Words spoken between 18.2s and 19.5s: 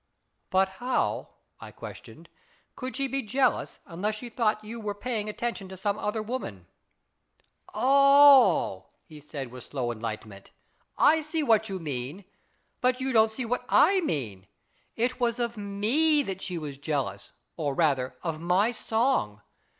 of my song.